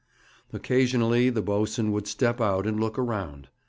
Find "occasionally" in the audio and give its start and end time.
0.51-1.29